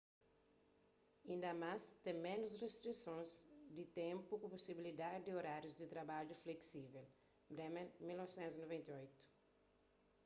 inda 1.33 1.51
más 1.63 1.81
ten 2.03 2.17
ménus 2.27 2.53
ristrisons 2.65 3.29
di 3.77 3.85
ténpu 4.01 4.31
ku 4.41 4.47
pusibilidadi 4.53 5.19
di 5.23 5.31
orárius 5.41 5.77
di 5.77 5.85
trabadju 5.93 6.35
fleksível. 6.43 7.05
bremer 7.55 7.85
1998 8.07 9.25